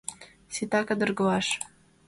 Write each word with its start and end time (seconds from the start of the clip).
Сита 0.53 0.79
кадыргылаш! 0.87 1.47